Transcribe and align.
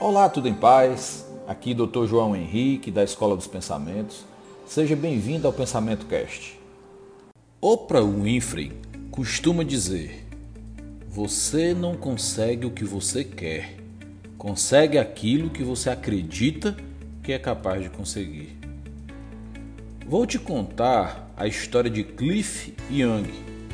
Olá, 0.00 0.28
tudo 0.28 0.46
em 0.46 0.54
paz? 0.54 1.26
Aqui 1.44 1.74
Dr. 1.74 2.06
João 2.06 2.36
Henrique, 2.36 2.88
da 2.88 3.02
Escola 3.02 3.34
dos 3.34 3.48
Pensamentos. 3.48 4.24
Seja 4.64 4.94
bem-vindo 4.94 5.44
ao 5.44 5.52
Pensamento 5.52 6.06
Cast. 6.06 6.56
Oprah 7.60 8.04
Winfrey 8.04 8.70
costuma 9.10 9.64
dizer: 9.64 10.24
Você 11.08 11.74
não 11.74 11.96
consegue 11.96 12.64
o 12.64 12.70
que 12.70 12.84
você 12.84 13.24
quer, 13.24 13.74
consegue 14.36 14.98
aquilo 14.98 15.50
que 15.50 15.64
você 15.64 15.90
acredita 15.90 16.76
que 17.20 17.32
é 17.32 17.38
capaz 17.38 17.82
de 17.82 17.90
conseguir. 17.90 18.56
Vou 20.06 20.24
te 20.24 20.38
contar 20.38 21.28
a 21.36 21.48
história 21.48 21.90
de 21.90 22.04
Cliff 22.04 22.72
Young, 22.88 23.26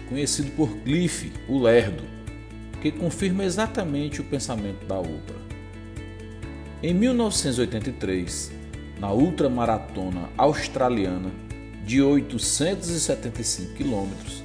conhecido 0.09 0.51
por 0.53 0.75
Cliff, 0.79 1.31
o 1.47 1.59
Lerdo, 1.59 2.03
que 2.81 2.91
confirma 2.91 3.45
exatamente 3.45 4.23
o 4.23 4.25
pensamento 4.25 4.87
da 4.87 4.99
Oprah. 4.99 5.54
Em 6.87 6.93
1983, 6.93 8.53
na 9.01 9.11
ultramaratona 9.11 10.29
australiana 10.37 11.31
de 11.83 12.03
875 12.03 13.73
quilômetros, 13.73 14.45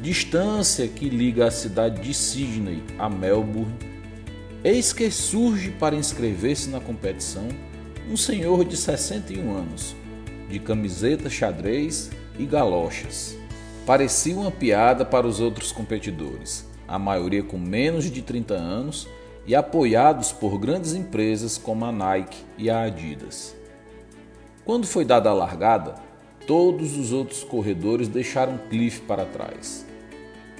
distância 0.00 0.88
que 0.88 1.10
liga 1.10 1.46
a 1.46 1.50
cidade 1.50 2.00
de 2.00 2.14
Sydney 2.14 2.82
a 2.98 3.10
Melbourne, 3.10 3.74
eis 4.64 4.94
que 4.94 5.10
surge 5.10 5.70
para 5.70 5.94
inscrever-se 5.94 6.70
na 6.70 6.80
competição 6.80 7.46
um 8.10 8.16
senhor 8.16 8.64
de 8.64 8.74
61 8.74 9.54
anos, 9.54 9.94
de 10.48 10.58
camiseta 10.58 11.28
xadrez 11.28 12.10
e 12.38 12.46
galochas. 12.46 13.36
Parecia 13.84 14.34
uma 14.34 14.50
piada 14.50 15.04
para 15.04 15.26
os 15.26 15.40
outros 15.40 15.72
competidores, 15.72 16.66
a 16.88 16.98
maioria 16.98 17.42
com 17.42 17.58
menos 17.58 18.10
de 18.10 18.22
30 18.22 18.54
anos 18.54 19.06
e 19.46 19.54
apoiados 19.54 20.32
por 20.32 20.58
grandes 20.58 20.94
empresas 20.94 21.56
como 21.56 21.84
a 21.84 21.92
Nike 21.92 22.38
e 22.58 22.68
a 22.68 22.82
Adidas. 22.82 23.54
Quando 24.64 24.86
foi 24.86 25.04
dada 25.04 25.30
a 25.30 25.34
largada, 25.34 25.94
todos 26.46 26.96
os 26.96 27.12
outros 27.12 27.44
corredores 27.44 28.08
deixaram 28.08 28.58
Cliff 28.68 29.00
para 29.02 29.24
trás. 29.24 29.86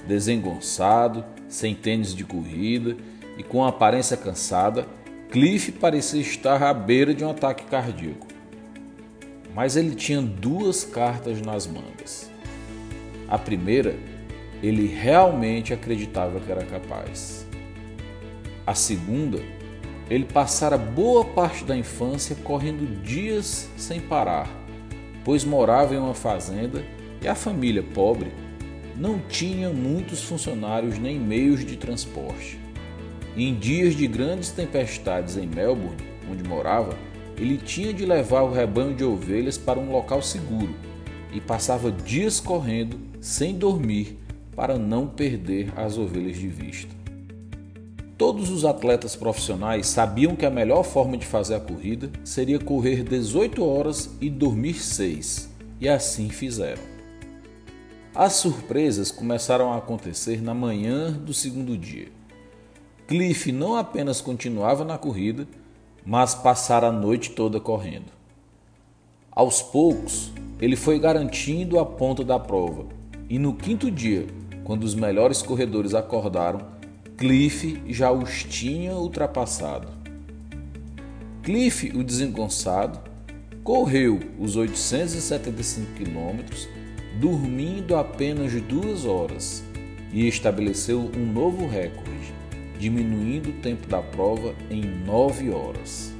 Desengonçado, 0.07 1.25
sem 1.49 1.75
tênis 1.75 2.15
de 2.15 2.23
corrida 2.23 2.95
e 3.37 3.43
com 3.43 3.65
a 3.65 3.69
aparência 3.69 4.15
cansada, 4.15 4.87
Cliff 5.29 5.73
parecia 5.73 6.21
estar 6.21 6.63
à 6.63 6.73
beira 6.73 7.13
de 7.13 7.25
um 7.25 7.29
ataque 7.29 7.65
cardíaco. 7.65 8.27
Mas 9.53 9.75
ele 9.75 9.95
tinha 9.95 10.21
duas 10.21 10.85
cartas 10.85 11.41
nas 11.41 11.67
mangas. 11.67 12.31
A 13.27 13.37
primeira, 13.37 13.97
ele 14.63 14.87
realmente 14.87 15.73
acreditava 15.73 16.39
que 16.39 16.49
era 16.49 16.63
capaz. 16.63 17.45
A 18.67 18.73
segunda, 18.73 19.39
ele 20.09 20.25
passara 20.25 20.77
boa 20.77 21.23
parte 21.23 21.63
da 21.63 21.77
infância 21.77 22.35
correndo 22.43 23.01
dias 23.01 23.69
sem 23.77 24.01
parar, 24.01 24.49
pois 25.23 25.45
morava 25.45 25.95
em 25.95 25.97
uma 25.97 26.13
fazenda 26.13 26.83
e 27.21 27.29
a 27.29 27.33
família 27.33 27.81
pobre 27.81 28.29
não 28.93 29.19
tinha 29.19 29.69
muitos 29.69 30.21
funcionários 30.21 30.99
nem 30.99 31.17
meios 31.17 31.65
de 31.65 31.77
transporte. 31.77 32.59
em 33.37 33.53
dias 33.53 33.95
de 33.95 34.05
grandes 34.05 34.49
tempestades 34.49 35.37
em 35.37 35.47
Melbourne, 35.47 35.95
onde 36.29 36.43
morava, 36.43 36.97
ele 37.37 37.57
tinha 37.57 37.93
de 37.93 38.05
levar 38.05 38.41
o 38.41 38.51
rebanho 38.51 38.95
de 38.95 39.03
ovelhas 39.05 39.57
para 39.57 39.79
um 39.79 39.91
local 39.91 40.21
seguro 40.21 40.75
e 41.31 41.39
passava 41.39 41.89
dias 41.89 42.41
correndo 42.41 42.99
sem 43.21 43.55
dormir 43.55 44.17
para 44.55 44.77
não 44.77 45.07
perder 45.07 45.71
as 45.77 45.97
ovelhas 45.97 46.35
de 46.35 46.47
vista. 46.47 47.06
Todos 48.17 48.49
os 48.49 48.65
atletas 48.65 49.15
profissionais 49.15 49.85
sabiam 49.85 50.35
que 50.35 50.45
a 50.45 50.49
melhor 50.49 50.81
forma 50.81 51.15
de 51.15 51.25
fazer 51.25 51.53
a 51.53 51.59
corrida 51.59 52.09
seria 52.23 52.57
correr 52.57 53.03
18 53.03 53.63
horas 53.63 54.09
e 54.19 54.27
dormir 54.27 54.73
6, 54.73 55.47
e 55.79 55.87
assim 55.87 56.27
fizeram. 56.29 56.81
As 58.15 58.33
surpresas 58.33 59.11
começaram 59.11 59.71
a 59.71 59.77
acontecer 59.77 60.41
na 60.41 60.55
manhã 60.55 61.11
do 61.11 61.31
segundo 61.31 61.77
dia. 61.77 62.07
Cliff 63.05 63.51
não 63.51 63.75
apenas 63.75 64.19
continuava 64.19 64.83
na 64.83 64.97
corrida, 64.97 65.47
mas 66.03 66.33
passara 66.33 66.87
a 66.87 66.91
noite 66.91 67.29
toda 67.29 67.59
correndo. 67.59 68.11
Aos 69.31 69.61
poucos, 69.61 70.31
ele 70.59 70.75
foi 70.75 70.97
garantindo 70.97 71.77
a 71.77 71.85
ponta 71.85 72.23
da 72.23 72.39
prova, 72.39 72.87
e 73.29 73.37
no 73.37 73.53
quinto 73.53 73.91
dia, 73.91 74.25
quando 74.63 74.83
os 74.83 74.95
melhores 74.95 75.43
corredores 75.43 75.93
acordaram, 75.93 76.76
Cliff 77.17 77.81
já 77.87 78.11
os 78.11 78.43
tinha 78.43 78.93
ultrapassado. 78.93 79.87
Cliff, 81.41 81.91
o 81.95 82.03
desengonçado, 82.03 82.99
correu 83.63 84.19
os 84.37 84.55
875 84.55 85.93
quilômetros 85.93 86.69
dormindo 87.19 87.95
apenas 87.95 88.53
duas 88.61 89.03
horas 89.03 89.63
e 90.13 90.27
estabeleceu 90.27 91.09
um 91.17 91.25
novo 91.25 91.65
recorde, 91.65 92.31
diminuindo 92.77 93.49
o 93.49 93.61
tempo 93.63 93.87
da 93.87 93.99
prova 93.99 94.53
em 94.69 94.83
nove 94.83 95.49
horas. 95.49 96.13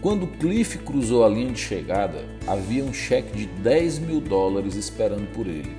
Quando 0.00 0.28
Cliff 0.28 0.78
cruzou 0.78 1.24
a 1.24 1.28
linha 1.28 1.50
de 1.50 1.60
chegada, 1.60 2.24
havia 2.46 2.84
um 2.84 2.94
cheque 2.94 3.36
de 3.36 3.46
10 3.46 3.98
mil 3.98 4.20
dólares 4.20 4.76
esperando 4.76 5.26
por 5.32 5.48
ele. 5.48 5.72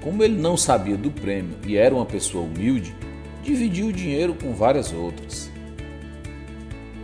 Como 0.00 0.24
ele 0.24 0.40
não 0.40 0.56
sabia 0.56 0.96
do 0.96 1.10
prêmio 1.10 1.56
e 1.66 1.76
era 1.76 1.94
uma 1.94 2.06
pessoa 2.06 2.42
humilde, 2.42 2.94
dividiu 3.46 3.86
o 3.86 3.92
dinheiro 3.92 4.34
com 4.34 4.52
várias 4.52 4.92
outras. 4.92 5.48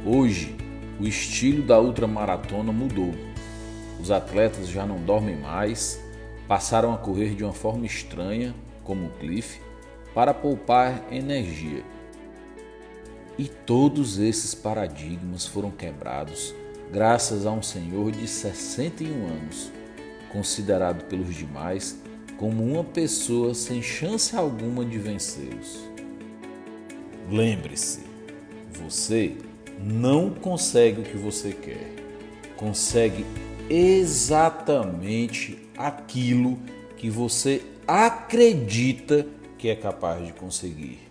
Hoje, 0.04 0.56
o 0.98 1.06
estilo 1.06 1.62
da 1.62 1.80
ultramaratona 1.80 2.72
mudou. 2.72 3.14
Os 4.00 4.10
atletas 4.10 4.68
já 4.68 4.84
não 4.84 4.98
dormem 4.98 5.36
mais, 5.36 6.02
passaram 6.48 6.92
a 6.92 6.98
correr 6.98 7.36
de 7.36 7.44
uma 7.44 7.52
forma 7.52 7.86
estranha, 7.86 8.52
como 8.82 9.06
o 9.06 9.10
Cliff, 9.20 9.60
para 10.12 10.34
poupar 10.34 11.06
energia. 11.12 11.84
E 13.38 13.46
todos 13.46 14.18
esses 14.18 14.52
paradigmas 14.52 15.46
foram 15.46 15.70
quebrados 15.70 16.52
graças 16.92 17.46
a 17.46 17.52
um 17.52 17.62
senhor 17.62 18.10
de 18.10 18.26
61 18.26 19.26
anos, 19.26 19.72
considerado 20.30 21.04
pelos 21.04 21.34
demais 21.34 22.02
como 22.36 22.64
uma 22.64 22.82
pessoa 22.82 23.54
sem 23.54 23.80
chance 23.80 24.34
alguma 24.36 24.84
de 24.84 24.98
vencê-los. 24.98 25.91
Lembre-se, 27.32 28.04
você 28.74 29.38
não 29.82 30.28
consegue 30.28 31.00
o 31.00 31.02
que 31.02 31.16
você 31.16 31.54
quer, 31.54 31.94
consegue 32.58 33.24
exatamente 33.70 35.66
aquilo 35.74 36.58
que 36.94 37.08
você 37.08 37.64
acredita 37.88 39.26
que 39.56 39.70
é 39.70 39.74
capaz 39.74 40.26
de 40.26 40.34
conseguir. 40.34 41.10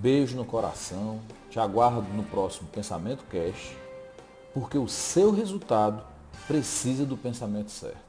Beijo 0.00 0.36
no 0.36 0.44
coração, 0.44 1.20
te 1.48 1.60
aguardo 1.60 2.12
no 2.14 2.24
próximo 2.24 2.68
Pensamento 2.70 3.22
Cast, 3.30 3.76
porque 4.52 4.76
o 4.76 4.88
seu 4.88 5.30
resultado 5.30 6.04
precisa 6.48 7.06
do 7.06 7.16
pensamento 7.16 7.70
certo. 7.70 8.02